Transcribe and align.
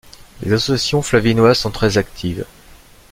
Les 0.41 0.51
associations 0.51 1.03
flavinoises 1.03 1.59
sont 1.59 1.69
très 1.69 1.99
actives. 1.99 2.45